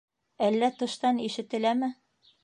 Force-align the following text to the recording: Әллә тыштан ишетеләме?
Әллә 0.45 0.69
тыштан 0.79 1.19
ишетеләме? 1.25 1.91